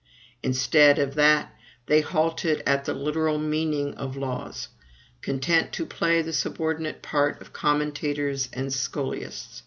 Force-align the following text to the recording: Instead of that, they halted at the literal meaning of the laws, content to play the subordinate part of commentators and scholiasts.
Instead 0.41 0.97
of 0.97 1.13
that, 1.13 1.53
they 1.85 2.01
halted 2.01 2.63
at 2.65 2.85
the 2.85 2.93
literal 2.95 3.37
meaning 3.37 3.93
of 3.93 4.15
the 4.15 4.19
laws, 4.21 4.69
content 5.21 5.71
to 5.73 5.85
play 5.85 6.23
the 6.23 6.33
subordinate 6.33 7.03
part 7.03 7.39
of 7.39 7.53
commentators 7.53 8.49
and 8.51 8.69
scholiasts. 8.71 9.59